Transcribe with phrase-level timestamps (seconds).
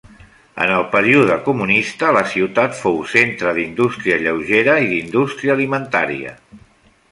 [0.63, 6.37] En el període comunista la ciutat fou centre d'indústria lleugera i d'indústria alimentaria.